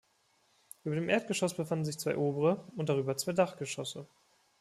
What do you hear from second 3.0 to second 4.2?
zwei Dachgeschosse.